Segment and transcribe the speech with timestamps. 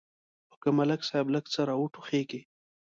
[0.51, 2.41] خو که ملک صاحب لږ څه را وټوخېږي.